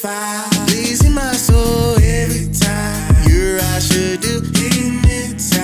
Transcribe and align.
fire. 0.00 0.48
Pleasing 0.66 1.12
my 1.14 1.32
soul 1.32 1.96
every 1.96 2.48
time. 2.52 3.28
You're 3.28 3.60
I 3.60 3.78
should 3.80 4.20
do 4.20 4.40
hypnotize 4.40 5.58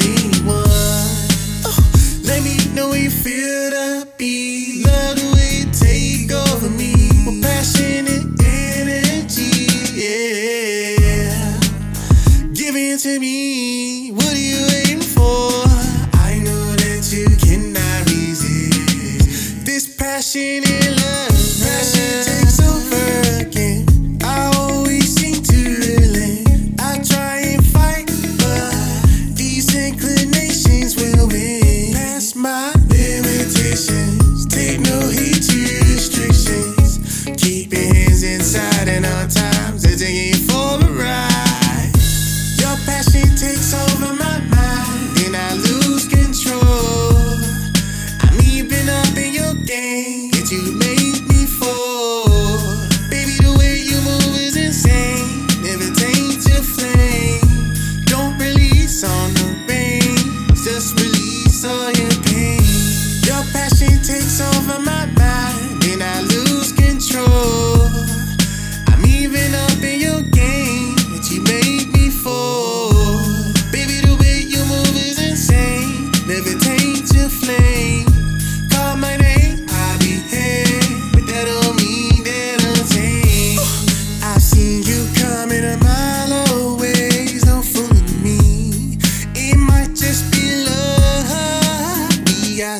anyone. 0.00 0.64
Oh, 1.68 1.76
let 2.24 2.42
me 2.42 2.56
know 2.74 2.88
when 2.90 3.02
you 3.04 3.10
feel 3.10 3.70
the 3.70 4.08
beat. 4.16 4.86
Love 4.86 5.16
the 5.16 5.26
way 5.34 5.50
you 5.60 5.66
take 5.70 6.32
over 6.32 6.70
me. 6.70 6.94
With 7.26 7.42
passion 7.42 8.06
and 8.08 8.40
energy, 8.40 9.68
yeah. 10.00 11.60
Give 12.54 12.74
it 12.74 13.00
to 13.00 13.18
me. 13.20 14.12
What 14.12 14.32
are 14.32 14.46
you 14.50 14.66
waiting 14.72 15.02
for? 15.02 15.68
I 16.24 16.40
know 16.42 16.74
that 16.80 17.04
you 17.12 17.28
cannot 17.36 18.08
resist 18.08 19.66
this 19.66 19.94
passion 19.96 20.64
and 20.64 21.01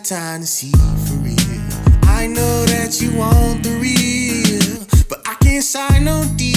got 0.00 0.04
time 0.04 0.40
to 0.40 0.46
see 0.46 0.72
for 0.72 1.14
real. 1.14 1.36
I 2.04 2.26
know 2.26 2.64
that 2.66 3.00
you 3.00 3.16
want 3.16 3.62
the 3.62 3.70
real, 3.80 4.86
but 5.08 5.20
I 5.26 5.34
can't 5.42 5.64
sign 5.64 6.04
no 6.04 6.24
deal. 6.36 6.49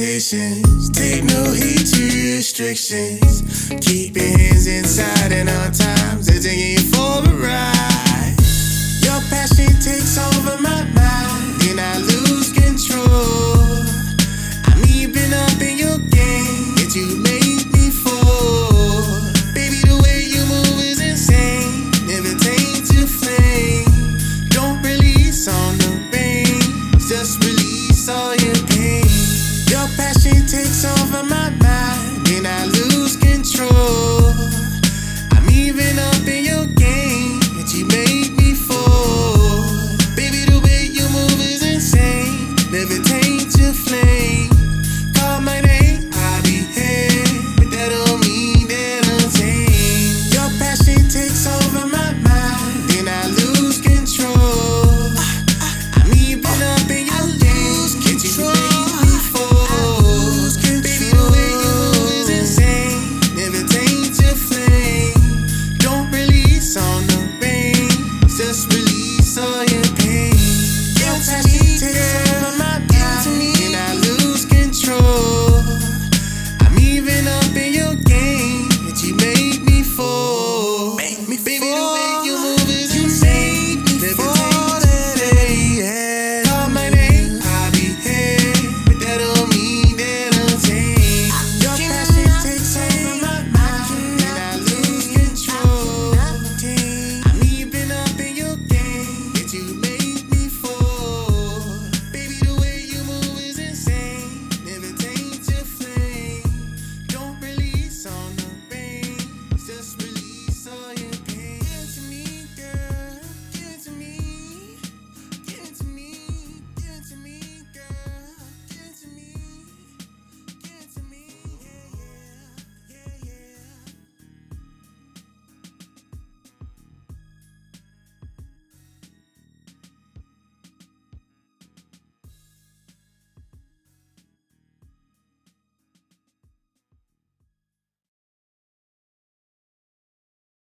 expectations. 0.00 0.90
Take 0.90 1.24
no 1.24 1.52
heed 1.52 1.86
to 1.86 2.36
restrictions. 2.36 3.68
Keep 3.80 4.16
your 4.16 4.38
hands 4.38 4.66
inside 4.66 5.32
and 5.32 5.48
all 5.48 5.70
times. 5.70 6.26
They're 6.26 6.40
taking 6.40 6.72
you 6.72 6.92
for 6.92 7.28
a 7.28 7.34
ride. 7.34 8.07